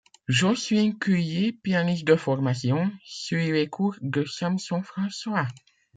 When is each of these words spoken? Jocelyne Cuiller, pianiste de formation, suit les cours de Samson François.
Jocelyne 0.27 0.97
Cuiller, 0.97 1.51
pianiste 1.53 2.05
de 2.07 2.15
formation, 2.15 2.91
suit 3.03 3.51
les 3.51 3.69
cours 3.69 3.95
de 4.01 4.25
Samson 4.25 4.81
François. 4.81 5.45